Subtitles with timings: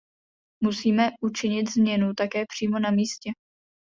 [0.63, 3.31] Musíme učinit změnu také přímo na místě.